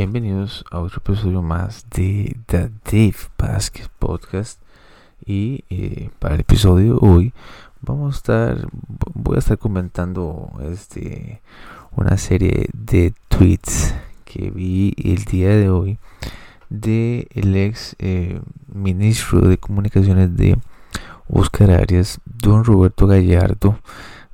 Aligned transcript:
bienvenidos 0.00 0.64
a 0.70 0.78
otro 0.78 1.02
episodio 1.04 1.42
más 1.42 1.84
de 1.90 2.34
The 2.46 2.70
Dave 2.86 3.16
Basket 3.36 3.86
Podcast. 3.98 4.58
Y 5.26 5.66
eh, 5.68 6.08
para 6.18 6.36
el 6.36 6.40
episodio 6.40 6.96
hoy 7.02 7.34
vamos 7.82 8.14
a 8.14 8.16
estar, 8.16 8.68
voy 9.12 9.36
a 9.36 9.40
estar 9.40 9.58
comentando 9.58 10.52
este 10.72 11.42
una 11.96 12.16
serie 12.16 12.70
de 12.72 13.12
tweets 13.28 13.94
que 14.24 14.50
vi 14.50 14.94
el 15.04 15.24
día 15.24 15.50
de 15.50 15.68
hoy 15.68 15.98
de 16.70 17.28
el 17.32 17.54
ex 17.54 17.94
eh, 17.98 18.40
ministro 18.72 19.42
de 19.42 19.58
comunicaciones 19.58 20.34
de 20.34 20.56
Oscar 21.28 21.72
Arias, 21.72 22.20
don 22.24 22.64
Roberto 22.64 23.06
Gallardo, 23.06 23.78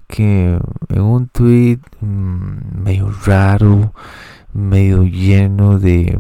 que 0.06 0.60
en 0.90 1.02
un 1.02 1.26
tweet 1.26 1.80
mm, 2.00 2.84
medio 2.84 3.10
raro 3.24 3.92
medio 4.56 5.02
lleno 5.04 5.78
de, 5.78 6.18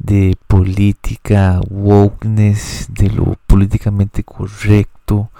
de 0.00 0.36
política, 0.46 1.60
wokeness, 1.70 2.88
de 2.90 3.10
lo 3.10 3.36
políticamente 3.46 4.24
correcto. 4.24 5.30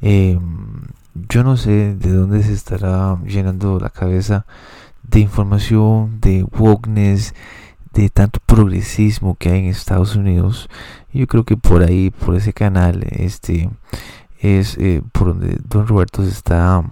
Em, 0.00 0.82
yo 1.28 1.44
no 1.44 1.56
sé 1.56 1.94
de 1.94 2.12
dónde 2.12 2.42
se 2.42 2.52
estará 2.52 3.18
llenando 3.24 3.78
la 3.78 3.90
cabeza 3.90 4.46
de 5.02 5.20
información, 5.20 6.20
de 6.20 6.44
wokeness, 6.44 7.34
de 7.92 8.10
tanto 8.10 8.40
progresismo 8.44 9.36
que 9.36 9.50
hay 9.50 9.60
en 9.60 9.66
Estados 9.66 10.16
Unidos. 10.16 10.68
Yo 11.12 11.26
creo 11.26 11.44
que 11.44 11.56
por 11.56 11.82
ahí, 11.82 12.10
por 12.10 12.34
ese 12.36 12.52
canal, 12.52 13.06
este 13.10 13.70
es 14.38 14.76
eh, 14.78 15.02
por 15.12 15.28
donde 15.28 15.58
Don 15.66 15.86
Roberto 15.86 16.22
se 16.22 16.30
está 16.30 16.82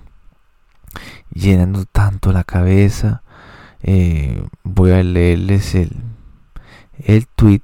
llenando 1.33 1.85
tanto 1.85 2.33
la 2.33 2.45
cabeza 2.45 3.24
eh, 3.87 4.43
voy 4.63 4.93
a 4.93 5.03
leerles 5.03 5.75
el, 5.75 5.91
el 7.05 7.27
tweet 7.27 7.61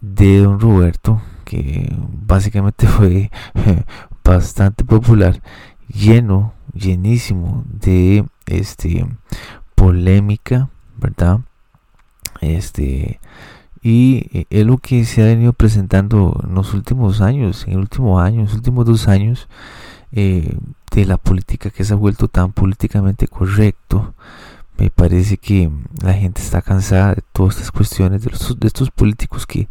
de 0.00 0.38
don 0.38 0.60
Roberto 0.60 1.22
que 1.44 1.96
básicamente 2.26 2.86
fue 2.86 3.30
bastante 4.22 4.84
popular 4.84 5.42
lleno 5.88 6.52
llenísimo 6.74 7.64
de 7.66 8.24
este 8.46 9.06
polémica 9.74 10.68
verdad 10.98 11.40
este 12.42 13.18
y 13.82 14.46
es 14.50 14.66
lo 14.66 14.76
que 14.76 15.06
se 15.06 15.22
ha 15.22 15.26
venido 15.26 15.54
presentando 15.54 16.38
en 16.44 16.54
los 16.54 16.74
últimos 16.74 17.22
años 17.22 17.64
en 17.66 17.72
el 17.72 17.78
último 17.78 18.20
los 18.20 18.54
últimos 18.54 18.84
dos 18.84 19.08
años 19.08 19.48
eh, 20.12 20.54
de 20.92 21.06
la 21.06 21.16
política 21.16 21.70
que 21.70 21.84
se 21.84 21.94
ha 21.94 21.96
vuelto 21.96 22.28
tan 22.28 22.52
políticamente 22.52 23.26
correcto 23.26 24.14
me 24.80 24.90
parece 24.90 25.36
que 25.36 25.70
la 26.02 26.14
gente 26.14 26.40
está 26.40 26.62
cansada 26.62 27.14
de 27.14 27.22
todas 27.32 27.56
estas 27.56 27.70
cuestiones, 27.70 28.22
de, 28.22 28.30
de 28.30 28.66
estos 28.66 28.90
políticos 28.90 29.46
que 29.46 29.68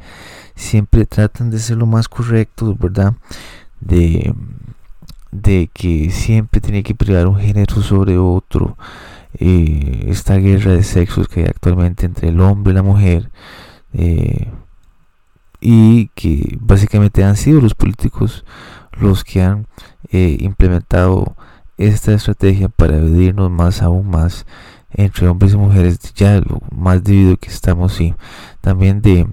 siempre 0.55 1.05
tratan 1.05 1.49
de 1.49 1.57
ser 1.59 1.77
lo 1.77 1.87
más 1.87 2.07
correctos, 2.07 2.77
¿verdad? 2.77 3.15
De, 3.79 4.33
de 5.31 5.69
que 5.73 6.11
siempre 6.11 6.61
tiene 6.61 6.83
que 6.83 6.93
privar 6.93 7.27
un 7.27 7.39
género 7.39 7.81
sobre 7.81 8.17
otro. 8.17 8.77
Eh, 9.33 10.05
esta 10.07 10.35
guerra 10.37 10.73
de 10.73 10.83
sexos 10.83 11.27
que 11.27 11.41
hay 11.41 11.47
actualmente 11.47 12.05
entre 12.05 12.29
el 12.29 12.39
hombre 12.39 12.71
y 12.71 12.75
la 12.75 12.83
mujer. 12.83 13.31
Eh, 13.93 14.47
y 15.59 16.07
que 16.09 16.57
básicamente 16.61 17.23
han 17.23 17.35
sido 17.35 17.61
los 17.61 17.73
políticos 17.73 18.45
los 18.93 19.23
que 19.23 19.41
han 19.41 19.67
eh, 20.11 20.37
implementado 20.39 21.35
esta 21.77 22.13
estrategia 22.13 22.69
para 22.69 22.99
dividirnos 22.99 23.49
más 23.49 23.81
aún 23.81 24.09
más 24.09 24.45
entre 24.91 25.27
hombres 25.27 25.53
y 25.53 25.57
mujeres, 25.57 25.99
ya 26.13 26.39
lo 26.39 26.61
más 26.75 27.03
debido 27.03 27.37
que 27.37 27.49
estamos 27.49 27.99
y 28.01 28.15
también 28.61 29.01
de, 29.01 29.27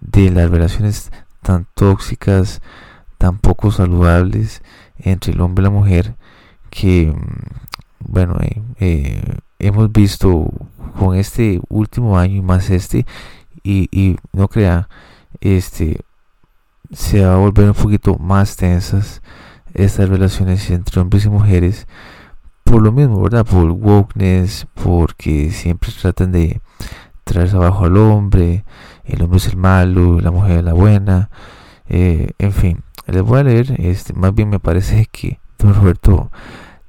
de 0.00 0.30
las 0.30 0.50
relaciones 0.50 1.10
tan 1.42 1.66
tóxicas, 1.74 2.60
tan 3.18 3.38
poco 3.38 3.70
saludables 3.70 4.62
entre 4.98 5.32
el 5.32 5.40
hombre 5.40 5.62
y 5.62 5.64
la 5.64 5.70
mujer, 5.70 6.16
que 6.70 7.12
mm, 7.12 8.08
bueno, 8.08 8.36
eh, 8.40 8.62
eh, 8.80 9.38
hemos 9.58 9.92
visto 9.92 10.50
con 10.98 11.16
este 11.16 11.60
último 11.68 12.18
año 12.18 12.36
y 12.36 12.42
más 12.42 12.70
este, 12.70 13.06
y, 13.62 13.88
y 13.90 14.16
no 14.32 14.48
crea, 14.48 14.88
este 15.40 16.00
se 16.92 17.24
va 17.24 17.34
a 17.34 17.38
volver 17.38 17.68
un 17.68 17.74
poquito 17.74 18.16
más 18.18 18.56
tensas 18.56 19.22
estas 19.74 20.08
relaciones 20.08 20.70
entre 20.70 21.00
hombres 21.00 21.24
y 21.24 21.28
mujeres 21.28 21.86
por 22.66 22.82
lo 22.82 22.90
mismo, 22.90 23.22
¿verdad? 23.22 23.46
Por 23.46 23.70
wokeness, 23.70 24.66
porque 24.74 25.50
siempre 25.52 25.90
tratan 25.92 26.32
de 26.32 26.60
traerse 27.22 27.56
abajo 27.56 27.84
al 27.84 27.96
hombre, 27.96 28.64
el 29.04 29.22
hombre 29.22 29.38
es 29.38 29.46
el 29.46 29.56
malo, 29.56 30.20
la 30.20 30.32
mujer 30.32 30.58
es 30.58 30.64
la 30.64 30.72
buena, 30.72 31.30
eh, 31.88 32.32
en 32.38 32.52
fin, 32.52 32.82
les 33.06 33.22
voy 33.22 33.38
a 33.38 33.44
leer, 33.44 33.80
este, 33.80 34.12
más 34.14 34.34
bien 34.34 34.48
me 34.48 34.58
parece 34.58 35.06
que 35.12 35.38
don 35.58 35.74
Roberto, 35.74 36.30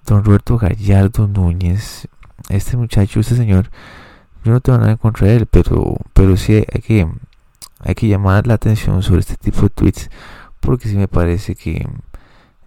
don 0.05 0.23
Roberto 0.23 0.57
Gallardo 0.57 1.27
Núñez, 1.27 2.07
este 2.49 2.75
muchacho, 2.75 3.19
este 3.19 3.35
señor, 3.35 3.69
yo 4.43 4.53
no 4.53 4.61
tengo 4.61 4.79
nada 4.79 4.97
contra 4.97 5.31
él, 5.31 5.45
pero, 5.45 5.97
pero 6.13 6.37
sí 6.37 6.53
hay 6.55 6.81
que, 6.81 7.07
hay 7.81 7.95
que 7.95 8.07
llamar 8.07 8.47
la 8.47 8.55
atención 8.55 9.03
sobre 9.03 9.19
este 9.19 9.37
tipo 9.37 9.61
de 9.61 9.69
tweets, 9.69 10.09
porque 10.59 10.89
sí 10.89 10.97
me 10.97 11.07
parece 11.07 11.53
que 11.53 11.87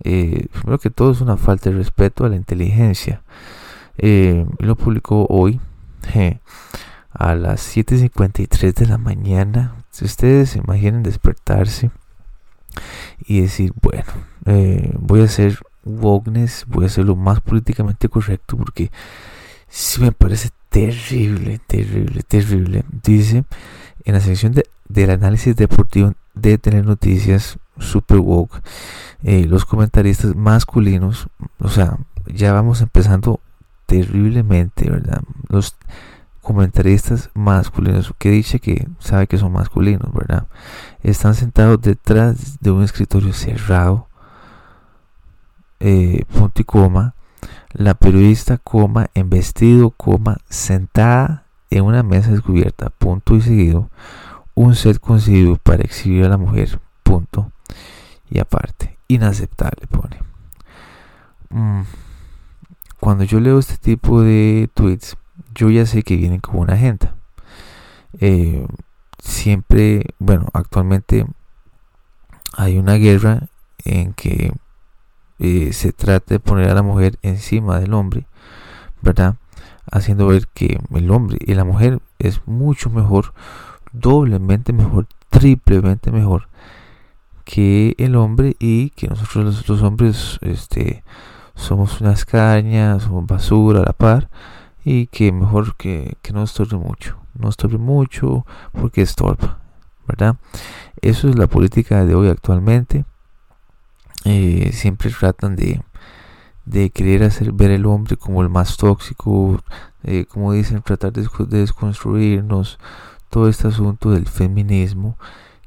eh, 0.03 0.49
que 0.81 0.91
todo 0.91 1.13
es 1.13 1.21
una 1.21 1.37
falta 1.37 1.71
de 1.71 1.77
respeto 1.77 2.25
a 2.25 2.29
la 2.29 2.37
inteligencia. 2.37 3.23
Eh, 3.99 4.47
lo 4.59 4.77
publicó 4.77 5.27
hoy 5.29 5.61
a 7.13 7.35
las 7.35 7.77
7.53 7.77 8.75
de 8.75 8.87
la 8.87 8.99
mañana. 8.99 9.77
Si 9.91 10.05
ustedes 10.05 10.51
se 10.51 10.59
imaginen 10.59 11.03
despertarse 11.03 11.91
y 13.27 13.41
decir, 13.41 13.73
bueno, 13.83 14.05
eh, 14.47 14.93
voy 14.99 15.21
a 15.21 15.25
hacer 15.25 15.59
wokeness, 15.85 16.65
voy 16.69 16.85
a 16.85 16.87
hacer 16.87 17.05
lo 17.05 17.17
más 17.17 17.41
políticamente 17.41 18.09
correcto 18.09 18.57
porque 18.57 18.91
si 19.69 20.01
me 20.01 20.13
parece 20.13 20.51
terrible, 20.69 21.61
terrible, 21.67 22.23
terrible. 22.23 22.85
Dice 23.03 23.45
en 24.05 24.15
la 24.15 24.21
sección 24.21 24.53
de, 24.53 24.65
del 24.89 25.11
análisis 25.11 25.55
deportivo 25.57 26.15
de 26.35 26.59
tener 26.59 26.85
noticias 26.85 27.59
super 27.81 28.19
woke 28.19 28.63
eh, 29.23 29.45
los 29.47 29.67
comentaristas 29.67 30.35
masculinos, 30.35 31.29
o 31.59 31.69
sea, 31.69 31.99
ya 32.27 32.53
vamos 32.55 32.81
empezando 32.81 33.41
terriblemente, 33.85 34.89
¿verdad? 34.89 35.23
Los 35.49 35.77
comentaristas 36.41 37.29
masculinos, 37.35 38.15
que 38.17 38.31
dice 38.31 38.61
que 38.61 38.89
sabe 38.99 39.27
que 39.27 39.37
son 39.37 39.53
masculinos, 39.53 40.11
¿verdad? 40.15 40.47
Están 41.03 41.35
sentados 41.35 41.83
detrás 41.83 42.59
de 42.61 42.71
un 42.71 42.83
escritorio 42.83 43.35
cerrado, 43.35 44.07
eh, 45.81 46.25
punto 46.33 46.63
y 46.63 46.65
coma. 46.65 47.15
La 47.73 47.95
periodista, 47.95 48.57
coma, 48.57 49.09
en 49.15 49.29
vestido, 49.29 49.91
coma, 49.91 50.39
sentada 50.49 51.45
en 51.69 51.85
una 51.85 52.03
mesa 52.03 52.31
descubierta, 52.31 52.89
punto 52.91 53.37
y 53.37 53.43
seguido. 53.43 53.91
Un 54.55 54.75
set 54.75 54.99
conseguido 54.99 55.57
para 55.57 55.83
exhibir 55.83 56.25
a 56.25 56.29
la 56.31 56.37
mujer, 56.37 56.81
punto 57.03 57.53
y 58.31 58.39
aparte 58.39 58.99
inaceptable, 59.11 59.87
pone. 59.89 60.23
Mm. 61.51 61.83
Cuando 63.01 63.25
yo 63.25 63.41
leo 63.41 63.59
este 63.59 63.77
tipo 63.77 64.23
de 64.23 64.71
tweets, 64.73 65.17
yo 65.55 65.71
ya 65.71 65.85
sé 65.85 66.03
que 66.03 66.17
vienen 66.17 66.41
como 66.41 66.61
una 66.61 66.75
agenda. 66.75 67.15
Eh, 68.21 68.67
siempre, 69.19 70.15
bueno, 70.19 70.49
actualmente 70.53 71.27
hay 72.57 72.79
una 72.79 72.95
guerra 72.95 73.49
en 73.85 74.13
que 74.13 74.53
eh, 75.39 75.73
se 75.73 75.93
trata 75.93 76.35
de 76.35 76.41
poner 76.41 76.69
a 76.69 76.75
la 76.75 76.83
mujer 76.83 77.19
encima 77.23 77.81
del 77.81 77.95
hombre, 77.95 78.27
¿verdad? 79.01 79.37
Haciendo 79.91 80.29
ver 80.29 80.47
que 80.49 80.79
el 80.95 81.11
hombre 81.11 81.39
y 81.41 81.55
la 81.55 81.65
mujer 81.65 82.01
es 82.19 82.43
mucho 82.47 82.91
mejor, 82.91 83.33
doblemente 83.93 84.73
mejor, 84.73 85.09
triplemente 85.31 86.13
mejor 86.13 86.49
que 87.51 87.97
el 87.99 88.15
hombre 88.15 88.55
y 88.61 88.91
que 88.91 89.09
nosotros 89.09 89.69
los, 89.69 89.83
hombres 89.83 90.39
este, 90.41 91.03
somos 91.57 92.01
unas 92.01 92.25
cañas, 92.25 93.03
somos 93.03 93.27
basura 93.27 93.81
a 93.81 93.87
la 93.87 93.93
par 93.93 94.31
y 94.85 95.09
que 95.09 95.33
mejor 95.33 95.75
que, 95.77 96.17
que 96.23 96.33
no 96.33 96.45
estorbe 96.45 96.77
mucho, 96.77 97.19
no 97.35 97.49
estorbe 97.49 97.79
mucho 97.79 98.47
porque 98.71 99.03
estorba, 99.03 99.59
¿verdad? 100.07 100.37
Eso 101.03 101.29
es 101.29 101.37
la 101.37 101.49
política 101.49 102.05
de 102.05 102.15
hoy 102.15 102.29
actualmente. 102.29 103.05
Eh, 104.25 104.71
siempre 104.73 105.11
tratan 105.11 105.57
de, 105.57 105.83
de 106.67 106.91
querer 106.91 107.25
hacer 107.25 107.51
ver 107.51 107.73
el 107.73 107.85
hombre 107.87 108.17
como 108.17 108.43
el 108.43 108.49
más 108.49 108.77
tóxico, 108.77 109.61
eh, 110.05 110.25
como 110.27 110.53
dicen, 110.53 110.83
tratar 110.83 111.13
de 111.13 111.27
desconstruirnos, 111.49 112.79
todo 113.29 113.49
este 113.49 113.67
asunto 113.67 114.11
del 114.13 114.27
feminismo 114.29 115.17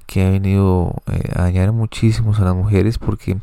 que 0.06 0.26
ha 0.26 0.30
venido 0.30 1.02
eh, 1.12 1.32
a 1.36 1.44
dañar 1.44 1.72
muchísimo 1.72 2.34
a 2.36 2.42
las 2.42 2.56
mujeres 2.56 2.98
porque 2.98 3.38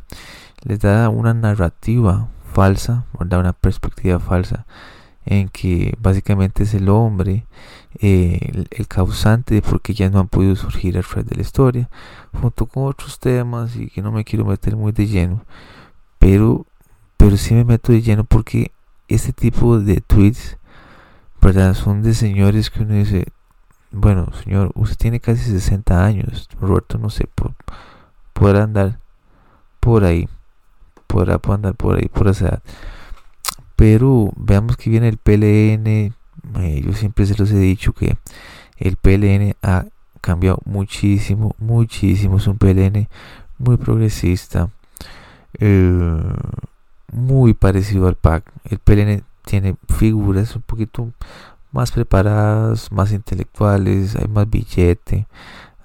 les 0.62 0.80
da 0.80 1.08
una 1.08 1.34
narrativa 1.34 2.28
falsa, 2.52 3.04
da 3.24 3.38
una 3.38 3.52
perspectiva 3.52 4.18
falsa 4.18 4.66
en 5.24 5.48
que 5.48 5.94
básicamente 6.00 6.64
es 6.64 6.74
el 6.74 6.88
hombre 6.88 7.44
eh, 7.98 8.66
el, 8.70 8.86
causante 8.86 9.54
de 9.54 9.62
por 9.62 9.80
qué 9.80 9.94
ya 9.94 10.10
no 10.10 10.20
han 10.20 10.28
podido 10.28 10.56
surgir 10.56 10.96
el 10.96 11.04
red 11.04 11.24
de 11.24 11.36
la 11.36 11.42
historia, 11.42 11.90
junto 12.40 12.66
con 12.66 12.86
otros 12.86 13.18
temas 13.18 13.76
y 13.76 13.88
que 13.88 14.02
no 14.02 14.12
me 14.12 14.24
quiero 14.24 14.44
meter 14.44 14.76
muy 14.76 14.92
de 14.92 15.06
lleno, 15.06 15.44
pero, 16.18 16.66
pero 17.16 17.36
sí 17.36 17.54
me 17.54 17.64
meto 17.64 17.92
de 17.92 18.02
lleno 18.02 18.24
porque 18.24 18.72
este 19.08 19.32
tipo 19.32 19.80
de 19.80 20.00
tweets, 20.00 20.56
¿verdad? 21.40 21.74
Son 21.74 22.02
de 22.02 22.14
señores 22.14 22.70
que 22.70 22.82
uno 22.82 22.94
dice, 22.94 23.26
bueno, 23.92 24.28
señor, 24.44 24.70
usted 24.74 24.96
tiene 24.96 25.20
casi 25.20 25.42
60 25.42 26.04
años, 26.04 26.48
Roberto, 26.60 26.98
no 26.98 27.10
sé, 27.10 27.28
podrá 28.32 28.62
andar 28.62 28.98
por 29.80 30.04
ahí, 30.04 30.28
podrá 31.06 31.40
andar 31.48 31.74
por 31.74 31.96
ahí, 31.98 32.08
por 32.08 32.28
esa 32.28 32.48
edad. 32.48 32.62
Pero 33.76 34.30
veamos 34.36 34.76
que 34.76 34.90
viene 34.90 35.08
el 35.08 35.16
PLN. 35.16 36.14
Eh, 36.60 36.82
yo 36.84 36.92
siempre 36.92 37.26
se 37.26 37.36
los 37.36 37.50
he 37.50 37.58
dicho 37.58 37.92
que 37.92 38.16
el 38.76 38.96
PLN 38.96 39.54
ha 39.62 39.86
cambiado 40.20 40.58
muchísimo, 40.64 41.54
muchísimo. 41.58 42.36
Es 42.36 42.46
un 42.46 42.58
PLN 42.58 43.08
muy 43.58 43.76
progresista, 43.76 44.70
eh, 45.58 46.22
muy 47.12 47.54
parecido 47.54 48.06
al 48.06 48.16
PAC. 48.16 48.52
El 48.64 48.78
PLN 48.78 49.24
tiene 49.44 49.76
figuras 49.88 50.54
un 50.54 50.62
poquito 50.62 51.10
más 51.72 51.92
preparadas, 51.92 52.90
más 52.92 53.12
intelectuales, 53.12 54.16
hay 54.16 54.28
más 54.28 54.48
billete, 54.48 55.26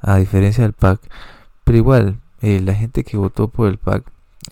a 0.01 0.17
diferencia 0.17 0.63
del 0.63 0.73
PAC. 0.73 0.99
Pero 1.63 1.77
igual, 1.77 2.19
eh, 2.41 2.61
la 2.61 2.73
gente 2.73 3.03
que 3.03 3.17
votó 3.17 3.47
por 3.47 3.67
el 3.67 3.77
PAC 3.77 4.03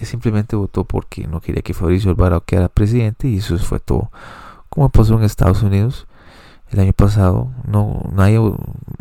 simplemente 0.01 0.55
votó 0.55 0.83
porque 0.83 1.27
no 1.27 1.41
quería 1.41 1.61
que 1.61 1.73
Fabricio 1.73 2.09
Alvarado 2.09 2.41
quedara 2.41 2.69
presidente 2.69 3.27
y 3.27 3.37
eso 3.37 3.57
fue 3.57 3.79
todo. 3.79 4.11
Como 4.69 4.89
pasó 4.89 5.15
en 5.15 5.23
Estados 5.23 5.61
Unidos 5.61 6.07
el 6.71 6.79
año 6.79 6.93
pasado, 6.93 7.51
no, 7.67 8.01
nadie, 8.11 8.39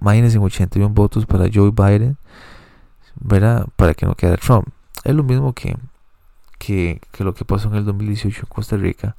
imagínense 0.00 0.38
81 0.38 0.90
votos 0.90 1.24
para 1.24 1.48
Joe 1.52 1.70
Biden, 1.70 2.18
¿verdad? 3.18 3.66
Para 3.76 3.94
que 3.94 4.04
no 4.04 4.14
quedara 4.14 4.36
Trump. 4.36 4.68
Es 5.04 5.14
lo 5.14 5.22
mismo 5.22 5.54
que, 5.54 5.76
que, 6.58 7.00
lo 7.20 7.34
que 7.34 7.44
pasó 7.44 7.68
en 7.68 7.76
el 7.76 7.84
2018 7.84 8.40
en 8.40 8.46
Costa 8.46 8.76
Rica 8.76 9.16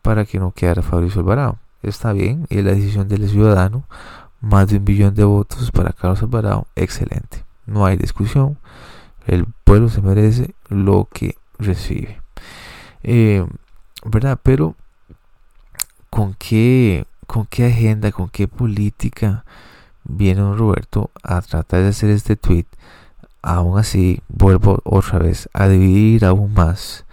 para 0.00 0.24
que 0.24 0.38
no 0.38 0.52
quedara 0.52 0.82
Fabricio 0.82 1.20
Alvarado. 1.20 1.58
Está 1.82 2.12
bien, 2.12 2.46
es 2.48 2.64
la 2.64 2.72
decisión 2.72 3.08
del 3.08 3.28
ciudadano, 3.28 3.84
más 4.40 4.68
de 4.68 4.76
un 4.76 4.84
billón 4.84 5.14
de 5.14 5.24
votos 5.24 5.70
para 5.70 5.92
Carlos 5.92 6.22
Alvarado, 6.22 6.66
excelente. 6.76 7.44
No 7.66 7.86
hay 7.86 7.96
discusión. 7.96 8.58
El 9.26 9.46
pueblo 9.64 9.88
se 9.88 10.02
merece 10.02 10.54
lo 10.68 11.08
que 11.12 11.36
recibe. 11.58 12.20
Eh, 13.02 13.46
¿Verdad? 14.04 14.38
Pero 14.42 14.74
¿con 16.10 16.34
qué, 16.34 17.06
¿con 17.26 17.46
qué 17.46 17.66
agenda, 17.66 18.12
con 18.12 18.28
qué 18.28 18.48
política 18.48 19.44
viene 20.04 20.40
don 20.40 20.58
Roberto 20.58 21.10
a 21.22 21.40
tratar 21.40 21.82
de 21.82 21.88
hacer 21.88 22.10
este 22.10 22.36
tweet? 22.36 22.66
Aún 23.42 23.78
así, 23.78 24.20
vuelvo 24.28 24.80
otra 24.84 25.18
vez 25.18 25.48
a 25.52 25.68
dividir 25.68 26.24
aún 26.24 26.52
más, 26.54 27.04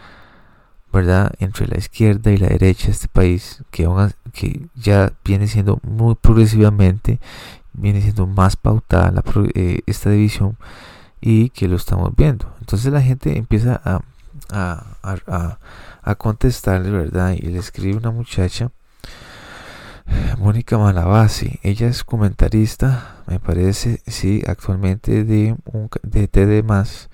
¿verdad? 0.92 1.32
Entre 1.40 1.68
la 1.68 1.78
izquierda 1.78 2.32
y 2.32 2.38
la 2.38 2.48
derecha 2.48 2.88
de 2.88 2.92
este 2.94 3.08
país, 3.08 3.64
que, 3.72 3.88
ya 4.76 5.14
viene 5.24 5.48
siendo 5.48 5.80
muy 5.84 6.16
progresivamente, 6.16 7.20
viene 7.74 8.02
siendo 8.02 8.28
más 8.28 8.56
pautada 8.56 9.12
la, 9.12 9.24
eh, 9.54 9.82
esta 9.86 10.10
división 10.10 10.58
y 11.22 11.50
que 11.50 11.68
lo 11.68 11.76
estamos 11.76 12.16
viendo. 12.16 12.54
Entonces 12.60 12.92
la 12.92 13.02
gente 13.02 13.38
empieza 13.38 13.82
a, 13.84 14.02
a, 14.52 14.86
a, 15.04 15.60
a 16.02 16.16
contestarle, 16.16 16.90
¿verdad? 16.92 17.34
Y 17.38 17.48
le 17.48 17.60
escribe 17.60 17.98
una 17.98 18.12
muchacha, 18.12 18.72
Mónica 20.38 20.78
Malabasi. 20.78 21.60
Ella 21.64 21.88
es 21.88 22.04
comentarista, 22.04 23.18
me 23.28 23.40
parece, 23.40 24.02
sí, 24.08 24.42
actualmente 24.48 25.24
de, 25.24 25.56
un, 25.66 25.90
de 26.04 26.28
TD 26.28 26.64
más. 26.66 27.10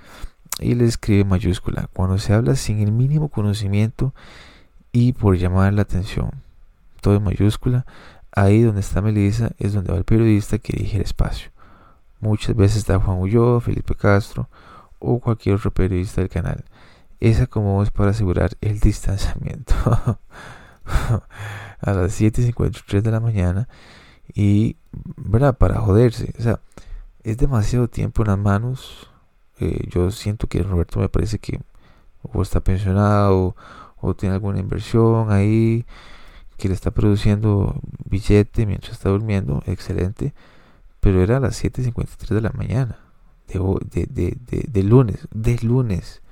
Y 0.60 0.76
le 0.76 0.86
escribe 0.86 1.26
mayúscula. 1.26 1.90
Cuando 1.94 2.18
se 2.18 2.34
habla 2.34 2.56
sin 2.56 2.80
el 2.80 2.92
mínimo 2.92 3.30
conocimiento 3.30 4.14
y 4.92 5.14
por 5.14 5.38
llamar 5.38 5.74
la 5.74 5.82
atención. 5.82 6.32
Todo 7.02 7.18
en 7.18 7.24
mayúscula. 7.24 7.86
Ahí 8.32 8.62
donde 8.62 8.82
está 8.82 9.02
Melissa 9.02 9.52
es 9.58 9.74
donde 9.74 9.92
va 9.92 9.98
el 9.98 10.04
periodista 10.04 10.58
que 10.58 10.74
dirige 10.74 10.98
el 10.98 11.04
espacio. 11.04 11.52
Muchas 12.20 12.56
veces 12.56 12.78
está 12.78 13.00
Juan 13.00 13.20
Ulloa, 13.20 13.62
Felipe 13.62 13.96
Castro 13.96 14.50
o 15.00 15.20
cualquier 15.20 15.56
otro 15.56 15.72
periodista 15.72 16.22
del 16.22 16.30
canal. 16.30 16.64
Esa 17.20 17.48
como 17.48 17.82
es 17.84 17.92
para 17.92 18.12
asegurar 18.12 18.52
el 18.62 18.80
distanciamiento. 18.82 19.74
a 21.82 21.94
las 21.94 22.20
7.53 22.20 23.02
de 23.02 23.12
la 23.12 23.20
mañana 23.20 23.68
y. 24.34 24.78
Para 25.58 25.80
joderse. 25.80 26.34
O 26.40 26.42
sea, 26.42 26.60
es 27.24 27.38
demasiado 27.38 27.88
tiempo 27.88 28.24
en 28.24 28.30
las 28.30 28.38
manos. 28.38 29.10
Eh, 29.60 29.88
yo 29.90 30.12
siento 30.12 30.48
que 30.48 30.64
Roberto 30.64 31.00
me 31.00 31.10
parece 31.10 31.40
que 31.40 31.60
o 32.22 32.42
está 32.42 32.60
pensionado 32.62 33.56
o 33.98 34.14
tiene 34.16 34.36
alguna 34.36 34.60
inversión 34.60 35.32
ahí 35.32 35.86
que 36.58 36.68
le 36.68 36.74
está 36.74 36.92
produciendo 36.92 37.80
billete 38.10 38.66
mientras 38.66 38.94
está 38.94 39.10
durmiendo. 39.10 39.62
Excelente 39.68 40.34
pero 41.06 41.22
era 41.22 41.38
a 41.38 41.40
las 41.40 41.64
7.53 41.64 42.30
de 42.30 42.42
la 42.42 42.50
mañana, 42.50 42.98
de, 43.48 43.60
de, 43.92 44.36
de, 44.48 44.66
de, 44.68 44.84
lunes, 44.84 45.28
de 45.32 45.56
lunes. 45.62 46.24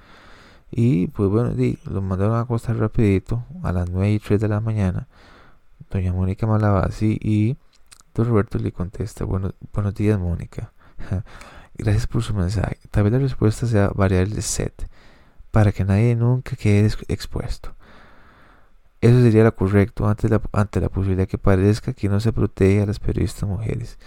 Y 0.71 1.09
pues 1.09 1.29
bueno, 1.29 1.53
lo 1.85 2.01
mandaron 2.01 2.37
a 2.37 2.39
acostar 2.39 2.77
rapidito 2.77 3.45
a 3.61 3.71
las 3.71 3.87
9 3.91 4.13
y 4.13 4.17
3 4.17 4.41
de 4.41 4.47
la 4.47 4.61
mañana. 4.61 5.07
Doña 5.91 6.11
Mónica 6.11 6.47
Malabasi 6.47 7.19
y 7.21 7.55
don 8.15 8.27
Roberto 8.27 8.57
le 8.57 8.71
contesta, 8.71 9.25
bueno, 9.25 9.51
buenos 9.73 9.93
días 9.93 10.19
Mónica. 10.19 10.73
Gracias 11.75 12.07
por 12.07 12.23
su 12.23 12.33
mensaje. 12.33 12.77
Tal 12.91 13.03
vez 13.03 13.13
la 13.13 13.19
respuesta 13.19 13.65
sea 13.65 13.89
variable 13.89 14.41
set, 14.41 14.87
para 15.51 15.71
que 15.71 15.83
nadie 15.83 16.15
nunca 16.15 16.55
quede 16.55 16.91
expuesto. 17.07 17.73
Eso 19.01 19.21
sería 19.21 19.43
lo 19.43 19.55
correcto 19.55 20.07
ante 20.07 20.29
la, 20.29 20.41
ante 20.53 20.79
la 20.79 20.89
posibilidad 20.89 21.27
que 21.27 21.37
parezca 21.37 21.93
que 21.93 22.07
no 22.07 22.19
se 22.19 22.31
protege 22.31 22.81
a 22.81 22.85
las 22.85 22.99
periodistas 22.99 23.49
mujeres 23.49 23.97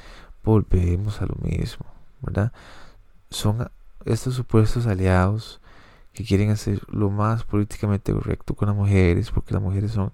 volvemos 0.46 1.20
a 1.20 1.26
lo 1.26 1.34
mismo, 1.42 1.84
¿verdad? 2.22 2.52
Son 3.28 3.68
estos 4.06 4.34
supuestos 4.34 4.86
aliados 4.86 5.60
que 6.14 6.24
quieren 6.24 6.50
hacer 6.50 6.80
lo 6.88 7.10
más 7.10 7.42
políticamente 7.44 8.12
correcto 8.12 8.54
con 8.54 8.68
las 8.68 8.76
mujeres, 8.76 9.30
porque 9.30 9.52
las 9.52 9.62
mujeres 9.62 9.90
son, 9.90 10.12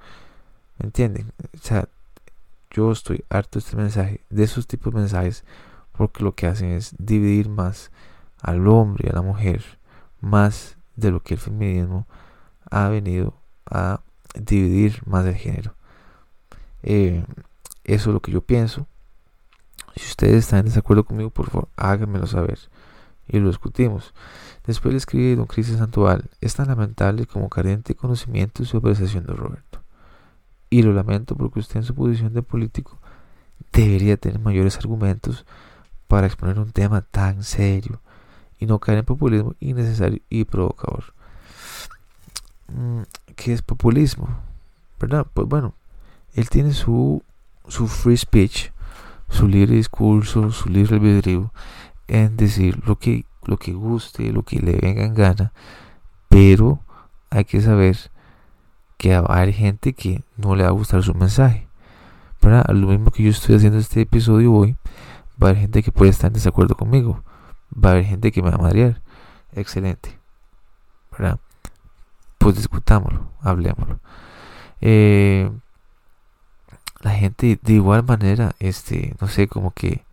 ¿me 0.78 0.86
entienden? 0.86 1.30
O 1.54 1.58
sea, 1.62 1.86
yo 2.70 2.90
estoy 2.90 3.24
harto 3.28 3.58
de 3.58 3.64
este 3.64 3.76
mensaje, 3.76 4.20
de 4.30 4.42
esos 4.42 4.66
tipos 4.66 4.92
de 4.92 5.00
mensajes, 5.00 5.44
porque 5.92 6.24
lo 6.24 6.34
que 6.34 6.46
hacen 6.46 6.72
es 6.72 6.94
dividir 6.98 7.48
más 7.48 7.90
al 8.40 8.66
hombre 8.66 9.06
y 9.06 9.10
a 9.10 9.14
la 9.14 9.22
mujer, 9.22 9.78
más 10.20 10.76
de 10.96 11.10
lo 11.10 11.20
que 11.20 11.34
el 11.34 11.40
feminismo 11.40 12.06
ha 12.70 12.88
venido 12.88 13.34
a 13.66 14.00
dividir 14.34 15.02
más 15.06 15.24
del 15.24 15.36
género. 15.36 15.74
Eh, 16.82 17.24
eso 17.84 18.10
es 18.10 18.14
lo 18.14 18.20
que 18.20 18.32
yo 18.32 18.40
pienso. 18.40 18.86
Si 19.96 20.06
ustedes 20.06 20.44
están 20.44 20.60
en 20.60 20.66
desacuerdo 20.66 21.04
conmigo, 21.04 21.30
por 21.30 21.50
favor, 21.50 21.68
háganmelo 21.76 22.26
saber 22.26 22.58
y 23.28 23.38
lo 23.38 23.48
discutimos. 23.48 24.14
Después 24.66 24.92
le 24.92 24.98
escribe 24.98 25.36
don 25.36 25.46
Cristian 25.46 25.78
Santoval, 25.78 26.30
es 26.40 26.54
tan 26.54 26.68
lamentable 26.68 27.26
como 27.26 27.48
carente 27.48 27.92
de 27.92 27.98
conocimiento 27.98 28.64
su 28.64 28.76
apreciación 28.76 29.26
de 29.26 29.34
Roberto. 29.34 29.80
Y 30.70 30.82
lo 30.82 30.92
lamento 30.92 31.34
porque 31.36 31.60
usted 31.60 31.76
en 31.76 31.84
su 31.84 31.94
posición 31.94 32.32
de 32.32 32.42
político 32.42 32.98
debería 33.72 34.16
tener 34.16 34.38
mayores 34.38 34.76
argumentos 34.76 35.44
para 36.12 36.26
exponer 36.26 36.58
un 36.58 36.72
tema 36.72 37.00
tan 37.00 37.42
serio 37.42 37.98
y 38.58 38.66
no 38.66 38.78
caer 38.78 38.98
en 38.98 39.06
populismo 39.06 39.54
innecesario 39.60 40.20
y 40.28 40.44
provocador. 40.44 41.14
Mm, 42.68 43.04
¿Qué 43.34 43.54
es 43.54 43.62
populismo? 43.62 44.28
¿Verdad? 45.00 45.26
Pues 45.32 45.48
bueno, 45.48 45.72
él 46.34 46.50
tiene 46.50 46.74
su, 46.74 47.22
su 47.66 47.88
free 47.88 48.18
speech 48.18 48.72
su 49.30 49.48
libre 49.48 49.76
discurso, 49.76 50.50
su 50.50 50.68
libre 50.68 50.96
albedrío 50.96 51.50
en 52.08 52.36
decir 52.36 52.86
lo 52.86 52.98
que, 52.98 53.24
lo 53.46 53.56
que 53.56 53.72
guste, 53.72 54.34
lo 54.34 54.42
que 54.42 54.60
le 54.60 54.76
venga 54.76 55.04
en 55.04 55.14
gana, 55.14 55.54
pero 56.28 56.80
hay 57.30 57.46
que 57.46 57.62
saber 57.62 57.96
que 58.98 59.18
va 59.18 59.34
a 59.34 59.38
haber 59.38 59.54
gente 59.54 59.94
que 59.94 60.22
no 60.36 60.56
le 60.56 60.64
va 60.64 60.68
a 60.68 60.72
gustar 60.72 61.02
su 61.02 61.14
mensaje. 61.14 61.68
¿verdad? 62.42 62.66
Lo 62.68 62.88
mismo 62.88 63.10
que 63.10 63.22
yo 63.22 63.30
estoy 63.30 63.54
haciendo 63.54 63.78
este 63.78 64.02
episodio 64.02 64.52
hoy, 64.52 64.76
va 65.40 65.48
a 65.48 65.50
haber 65.50 65.62
gente 65.62 65.82
que 65.82 65.92
puede 65.92 66.10
estar 66.10 66.28
en 66.28 66.34
desacuerdo 66.34 66.76
conmigo, 66.76 67.22
va 67.72 67.90
a 67.90 67.92
haber 67.92 68.04
gente 68.04 68.32
que 68.32 68.42
me 68.42 68.50
va 68.50 68.56
a 68.56 68.62
madrear. 68.62 69.02
Excelente. 69.52 70.22
¿verdad? 71.12 71.38
Pues 72.38 72.56
discutámoslo, 72.56 73.28
hablemoslo. 73.40 74.00
Eh, 74.80 75.50
la 77.00 77.12
gente 77.12 77.58
de 77.62 77.72
igual 77.74 78.04
manera, 78.04 78.54
este, 78.58 79.14
no 79.20 79.28
sé, 79.28 79.48
como 79.48 79.72
que, 79.72 80.04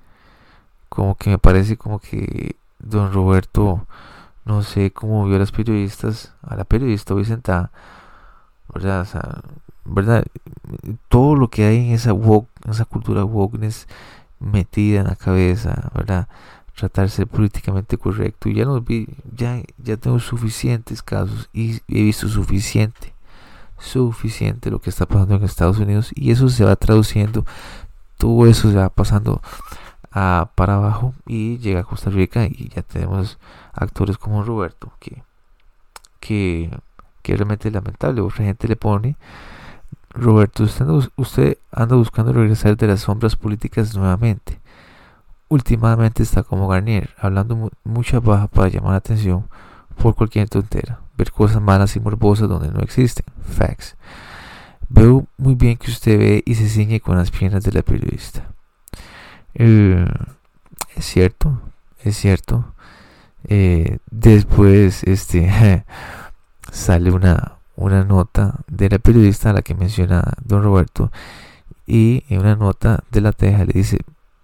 como 0.89 1.15
que 1.15 1.29
me 1.31 1.37
parece 1.37 1.77
como 1.77 1.99
que 1.99 2.55
don 2.79 3.13
Roberto, 3.13 3.85
no 4.45 4.63
sé 4.63 4.91
cómo 4.91 5.25
vio 5.25 5.37
a 5.37 5.39
las 5.39 5.51
periodistas, 5.51 6.33
a 6.41 6.55
la 6.55 6.63
periodista 6.63 7.13
o 7.13 8.79
sea, 8.79 9.41
¿verdad? 9.85 10.25
Todo 11.09 11.35
lo 11.35 11.49
que 11.49 11.65
hay 11.65 11.87
en 11.87 11.93
esa 11.93 12.13
woke, 12.13 12.49
esa 12.69 12.85
cultura 12.85 13.23
wokeness 13.25 13.87
metida 14.39 15.01
en 15.01 15.07
la 15.07 15.15
cabeza, 15.15 15.91
¿verdad? 15.93 16.27
Tratar 16.75 17.05
de 17.05 17.11
ser 17.11 17.27
políticamente 17.27 17.97
correcto. 17.97 18.49
Ya 18.49 18.65
vi, 18.79 19.07
ya, 19.35 19.61
ya 19.77 19.97
tengo 19.97 20.19
suficientes 20.19 21.03
casos 21.03 21.49
y 21.53 21.81
he 21.87 22.03
visto 22.03 22.27
suficiente, 22.27 23.13
suficiente 23.77 24.71
lo 24.71 24.79
que 24.79 24.89
está 24.89 25.05
pasando 25.05 25.35
en 25.35 25.43
Estados 25.43 25.79
Unidos 25.79 26.11
y 26.15 26.31
eso 26.31 26.49
se 26.49 26.63
va 26.63 26.75
traduciendo, 26.75 27.45
todo 28.17 28.47
eso 28.47 28.71
se 28.71 28.77
va 28.77 28.89
pasando 28.89 29.41
a, 30.11 30.51
para 30.55 30.75
abajo 30.75 31.13
y 31.27 31.57
llega 31.57 31.81
a 31.81 31.83
Costa 31.83 32.09
Rica 32.09 32.45
y 32.45 32.69
ya 32.69 32.81
tenemos 32.81 33.37
actores 33.73 34.17
como 34.17 34.43
Roberto 34.43 34.91
que, 34.99 35.23
que, 36.19 36.69
que 37.21 37.35
realmente 37.35 37.69
lamentable. 37.71 38.21
Otra 38.21 38.45
gente 38.45 38.67
le 38.67 38.75
pone 38.75 39.15
Roberto, 40.11 40.63
usted 40.63 41.57
anda, 41.71 41.95
buscando 41.95 42.33
regresar 42.33 42.75
de 42.75 42.87
las 42.87 43.01
sombras 43.01 43.35
políticas 43.35 43.95
nuevamente. 43.95 44.59
Últimamente 45.47 46.23
está 46.23 46.43
como 46.43 46.67
Garnier, 46.67 47.09
hablando 47.17 47.71
mucha 47.83 48.19
baja 48.19 48.47
para 48.47 48.69
llamar 48.69 48.91
la 48.91 48.97
atención 48.97 49.47
por 50.01 50.15
cualquier 50.15 50.49
tontera, 50.49 50.99
ver 51.17 51.31
cosas 51.31 51.61
malas 51.61 51.95
y 51.95 51.99
morbosas 51.99 52.47
donde 52.47 52.71
no 52.71 52.79
existen. 52.79 53.25
Facts. 53.41 53.95
Veo 54.89 55.27
muy 55.37 55.55
bien 55.55 55.77
que 55.77 55.91
usted 55.91 56.17
ve 56.17 56.43
y 56.45 56.55
se 56.55 56.67
ciñe 56.67 56.99
con 56.99 57.17
las 57.17 57.29
piernas 57.29 57.63
de 57.63 57.71
la 57.71 57.83
periodista. 57.83 58.47
Es 59.53 61.05
cierto, 61.05 61.61
es 62.03 62.17
cierto. 62.17 62.73
Eh, 63.47 63.99
después, 64.09 65.03
este, 65.03 65.85
sale 66.71 67.11
una, 67.11 67.58
una 67.79 68.03
nota 68.03 68.55
de 68.67 68.89
la 68.89 68.99
periodista 68.99 69.49
a 69.49 69.53
la 69.53 69.61
que 69.61 69.73
menciona 69.73 70.23
don 70.43 70.63
Roberto 70.63 71.11
y 71.87 72.25
en 72.27 72.41
una 72.41 72.55
nota 72.55 73.03
de 73.09 73.21
la 73.21 73.31
Teja 73.31 73.63
le 73.63 73.71
dice, 73.73 73.99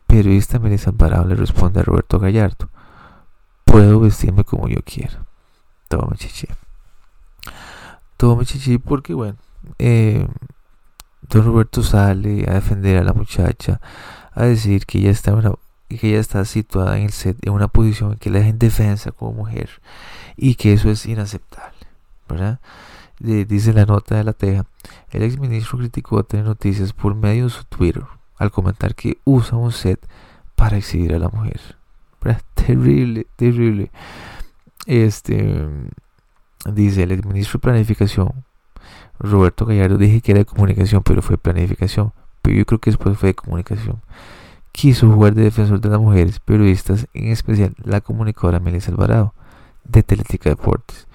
periodista 0.07 0.57
Melissa 0.57 0.91
Alvarado 0.91 1.25
le 1.25 1.35
responde 1.35 1.81
a 1.81 1.83
Roberto 1.83 2.17
Gallardo, 2.17 2.69
puedo 3.65 3.99
vestirme 3.99 4.45
como 4.45 4.69
yo 4.69 4.81
quiera. 4.83 5.25
Todo 5.89 6.07
me 6.09 6.15
chichi. 6.15 6.47
Todo 8.15 8.37
me 8.37 8.45
chichi 8.45 8.77
porque 8.77 9.13
bueno, 9.13 9.37
eh, 9.79 10.25
don 11.21 11.45
Roberto 11.45 11.83
sale 11.83 12.45
a 12.49 12.53
defender 12.53 12.97
a 12.97 13.03
la 13.03 13.13
muchacha, 13.13 13.81
a 14.31 14.43
decir 14.43 14.85
que 14.85 14.99
ella 14.99 15.11
está 15.11 15.33
una, 15.33 15.51
que 15.89 16.09
ella 16.09 16.19
está 16.19 16.45
situada 16.45 16.97
en 16.97 17.03
el 17.03 17.11
set 17.11 17.37
en 17.45 17.51
una 17.51 17.67
posición 17.67 18.13
en 18.13 18.17
que 18.17 18.29
la 18.29 18.39
deja 18.39 18.53
defensa 18.53 19.11
como 19.11 19.33
mujer 19.33 19.69
y 20.37 20.55
que 20.55 20.71
eso 20.71 20.89
es 20.89 21.05
inaceptable, 21.05 21.85
¿verdad? 22.29 22.59
Dice 23.19 23.73
la 23.73 23.85
nota 23.85 24.15
de 24.15 24.23
la 24.23 24.33
Teja, 24.33 24.65
el 25.11 25.23
exministro 25.23 25.77
criticó 25.77 26.19
a 26.19 26.23
Tener 26.23 26.45
Noticias 26.45 26.93
por 26.93 27.15
medio 27.15 27.45
de 27.45 27.49
su 27.49 27.63
Twitter 27.65 28.03
al 28.37 28.51
comentar 28.51 28.95
que 28.95 29.17
usa 29.23 29.57
un 29.57 29.71
set 29.71 30.05
para 30.55 30.77
exhibir 30.77 31.13
a 31.13 31.19
la 31.19 31.29
mujer. 31.29 31.59
Terrible, 32.65 33.27
terrible. 33.35 33.91
Este 34.87 35.67
dice 36.65 37.03
el 37.03 37.11
exministro 37.11 37.59
de 37.59 37.61
Planificación, 37.61 38.43
Roberto 39.19 39.67
Gallardo, 39.67 39.99
dije 39.99 40.21
que 40.21 40.31
era 40.31 40.39
de 40.39 40.45
comunicación, 40.45 41.03
pero 41.03 41.21
fue 41.21 41.37
planificación. 41.37 42.11
Pero 42.41 42.57
yo 42.57 42.65
creo 42.65 42.79
que 42.79 42.89
después 42.89 43.17
fue 43.19 43.29
de 43.29 43.35
comunicación. 43.35 44.01
Quiso 44.71 45.11
jugar 45.11 45.35
de 45.35 45.43
defensor 45.43 45.79
de 45.79 45.89
las 45.89 45.99
mujeres 45.99 46.39
periodistas, 46.39 47.07
en 47.13 47.27
especial 47.27 47.75
la 47.83 48.01
comunicadora 48.01 48.59
Melissa 48.59 48.91
Alvarado, 48.91 49.35
de 49.83 50.01
Teletica 50.01 50.49
Deportes 50.49 51.07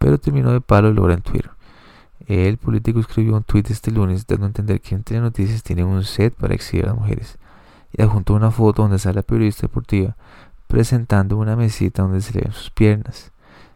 pero 0.00 0.18
terminó 0.18 0.50
de 0.50 0.62
palo 0.62 0.92
logra 0.92 1.14
en 1.14 1.20
Twitter. 1.20 1.50
El 2.26 2.56
político 2.56 3.00
escribió 3.00 3.36
un 3.36 3.42
tweet 3.42 3.64
este 3.68 3.90
lunes 3.90 4.26
dando 4.26 4.46
a 4.46 4.48
entender 4.48 4.80
que 4.80 4.94
entre 4.94 5.20
noticias 5.20 5.62
tiene 5.62 5.84
un 5.84 6.02
set 6.04 6.34
para 6.34 6.54
exhibir 6.54 6.86
a 6.86 6.88
las 6.88 6.96
mujeres 6.96 7.38
y 7.92 8.02
adjuntó 8.02 8.34
una 8.34 8.50
foto 8.50 8.82
donde 8.82 8.98
sale 8.98 9.16
la 9.16 9.22
periodista 9.22 9.62
deportiva 9.62 10.16
presentando 10.68 11.36
una 11.36 11.54
mesita 11.54 12.02
donde 12.02 12.22
se 12.22 12.32
le 12.32 12.40
ven 12.42 12.52
sus 12.52 12.70
piernas, 12.70 13.30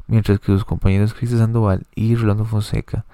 mientras 0.07 0.41
que 0.41 0.47
sus 0.47 0.65
compañeros 0.65 1.13
Cristian 1.13 1.41
Sandoval 1.41 1.87
y 1.95 2.15
Rolando 2.15 2.47
Fonseca 2.47 3.05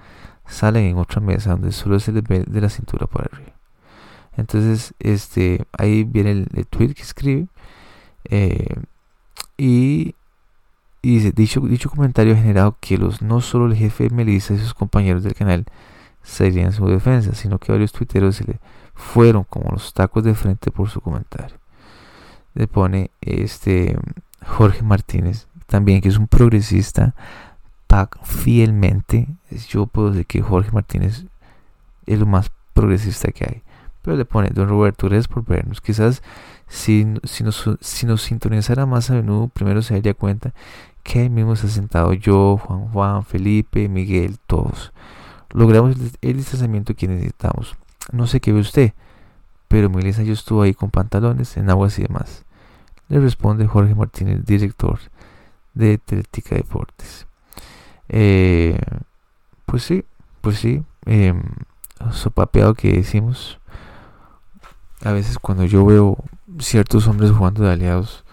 salen 0.47 0.85
en 0.85 0.97
otra 0.97 1.19
mesa 1.19 1.51
donde 1.51 1.73
solo 1.73 1.99
se 1.99 2.13
les 2.13 2.23
ve 2.23 2.45
de 2.47 2.61
la 2.61 2.69
cintura 2.69 3.07
para 3.07 3.29
arriba. 3.33 3.51
Entonces, 4.37 4.93
este, 4.99 5.65
ahí 5.77 6.05
viene 6.05 6.31
el, 6.31 6.67
tweet 6.67 6.93
que 6.93 7.01
escribe 7.01 7.47
eh, 8.29 8.75
y 9.57 10.15
y 11.01 11.15
dice, 11.15 11.31
dicho, 11.31 11.61
dicho 11.61 11.89
comentario 11.89 12.33
ha 12.33 12.37
generado 12.37 12.77
que 12.79 12.97
los, 12.97 13.21
no 13.21 13.41
solo 13.41 13.65
el 13.65 13.75
jefe 13.75 14.09
Melissa 14.09 14.53
y 14.53 14.59
sus 14.59 14.73
compañeros 14.73 15.23
del 15.23 15.33
canal 15.33 15.65
serían 16.21 16.71
su 16.71 16.85
defensa, 16.85 17.33
sino 17.33 17.57
que 17.57 17.71
varios 17.71 17.91
tuiteros 17.91 18.35
se 18.35 18.43
le 18.45 18.59
fueron 18.93 19.43
como 19.43 19.71
los 19.71 19.93
tacos 19.93 20.23
de 20.23 20.35
frente 20.35 20.69
por 20.69 20.89
su 20.89 21.01
comentario. 21.01 21.57
Le 22.53 22.67
pone 22.67 23.09
este 23.21 23.97
Jorge 24.45 24.83
Martínez, 24.83 25.47
también 25.65 26.01
que 26.01 26.09
es 26.09 26.17
un 26.17 26.27
progresista, 26.27 27.15
PAC 27.87 28.23
fielmente. 28.23 29.27
Yo 29.69 29.87
puedo 29.87 30.11
decir 30.11 30.27
que 30.27 30.41
Jorge 30.41 30.71
Martínez 30.71 31.25
es 32.05 32.19
lo 32.19 32.25
más 32.25 32.51
progresista 32.73 33.31
que 33.31 33.45
hay. 33.45 33.63
Pero 34.03 34.17
le 34.17 34.25
pone, 34.25 34.49
don 34.49 34.67
Roberto, 34.67 35.07
gracias 35.07 35.27
por 35.27 35.45
vernos. 35.45 35.81
Quizás 35.81 36.21
si, 36.67 37.05
si, 37.23 37.43
nos, 37.43 37.69
si 37.81 38.05
nos 38.05 38.21
sintonizara 38.21 38.85
más 38.85 39.09
a 39.09 39.13
menudo, 39.13 39.47
primero 39.47 39.81
se 39.81 39.93
daría 39.95 40.13
cuenta 40.13 40.53
que 41.03 41.29
mismo 41.29 41.55
se 41.55 41.67
ha 41.67 41.69
sentado 41.69 42.13
yo, 42.13 42.57
Juan 42.57 42.87
Juan, 42.89 43.23
Felipe, 43.23 43.89
Miguel, 43.89 44.37
todos. 44.47 44.93
Logramos 45.49 45.95
el 46.21 46.37
distanciamiento 46.37 46.95
que 46.95 47.07
necesitamos. 47.07 47.75
No 48.11 48.27
sé 48.27 48.39
qué 48.39 48.53
ve 48.53 48.59
usted, 48.59 48.93
pero 49.67 49.89
Melissa 49.89 50.23
yo 50.23 50.33
estuvo 50.33 50.61
ahí 50.61 50.73
con 50.73 50.91
pantalones, 50.91 51.57
en 51.57 51.69
aguas 51.69 51.97
y 51.99 52.03
demás. 52.03 52.45
Le 53.09 53.19
responde 53.19 53.67
Jorge 53.67 53.95
Martínez, 53.95 54.45
director 54.45 54.99
de 55.73 55.97
Teletica 55.97 56.55
Deportes. 56.55 57.27
Eh, 58.09 58.79
pues 59.65 59.83
sí, 59.83 60.03
pues 60.41 60.59
sí, 60.59 60.83
eh, 61.05 61.33
sopapeado 62.11 62.73
que 62.73 62.93
decimos. 62.93 63.59
A 65.03 65.11
veces 65.11 65.39
cuando 65.39 65.65
yo 65.65 65.85
veo 65.85 66.17
ciertos 66.59 67.07
hombres 67.07 67.31
jugando 67.31 67.63
de 67.63 67.71
aliados, 67.71 68.23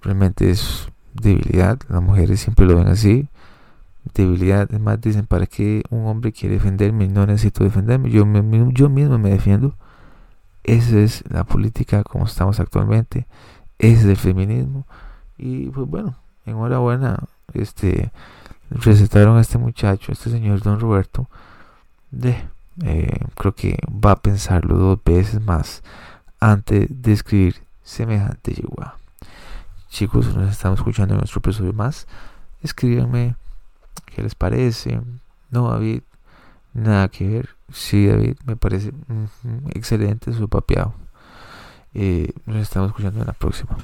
realmente 0.00 0.50
es 0.50 0.88
debilidad. 1.14 1.78
Las 1.88 2.02
mujeres 2.02 2.40
siempre 2.40 2.66
lo 2.66 2.76
ven 2.76 2.88
así. 2.88 3.28
Debilidad, 4.14 4.72
es 4.72 4.80
más, 4.80 5.00
dicen, 5.00 5.26
¿para 5.26 5.46
qué 5.46 5.82
un 5.90 6.06
hombre 6.06 6.32
quiere 6.32 6.56
defenderme? 6.56 7.08
No 7.08 7.26
necesito 7.26 7.64
defenderme, 7.64 8.10
yo, 8.10 8.24
yo 8.72 8.88
mismo 8.90 9.18
me 9.18 9.30
defiendo. 9.30 9.74
Esa 10.62 10.98
es 10.98 11.24
la 11.30 11.44
política 11.44 12.02
como 12.02 12.26
estamos 12.26 12.60
actualmente. 12.60 13.26
Ese 13.78 14.00
es 14.00 14.04
el 14.04 14.16
feminismo. 14.16 14.86
Y 15.38 15.68
pues 15.70 15.88
bueno, 15.88 16.16
enhorabuena. 16.46 17.18
Este, 17.54 18.10
recetaron 18.70 19.36
a 19.38 19.40
este 19.40 19.58
muchacho, 19.58 20.12
este 20.12 20.30
señor 20.30 20.62
Don 20.62 20.80
Roberto. 20.80 21.28
De, 22.10 22.36
eh, 22.82 23.20
creo 23.36 23.54
que 23.54 23.78
va 23.88 24.12
a 24.12 24.22
pensarlo 24.22 24.76
dos 24.76 24.98
veces 25.04 25.40
más 25.42 25.82
antes 26.40 26.88
de 26.90 27.12
escribir 27.12 27.56
semejante 27.82 28.52
yegua 28.52 28.96
chicos, 29.94 30.34
nos 30.34 30.50
estamos 30.50 30.80
escuchando 30.80 31.14
en 31.14 31.18
nuestro 31.18 31.38
episodio 31.38 31.72
más. 31.72 32.08
Escríbanme 32.62 33.36
qué 34.06 34.24
les 34.24 34.34
parece. 34.34 35.00
No, 35.50 35.70
David, 35.70 36.02
nada 36.72 37.06
que 37.06 37.28
ver. 37.28 37.50
Sí, 37.72 38.08
David, 38.08 38.36
me 38.44 38.56
parece 38.56 38.92
excelente 39.72 40.32
su 40.32 40.48
papeado. 40.48 40.94
Eh, 41.92 42.32
nos 42.44 42.56
estamos 42.56 42.88
escuchando 42.88 43.20
en 43.20 43.26
la 43.28 43.34
próxima. 43.34 43.76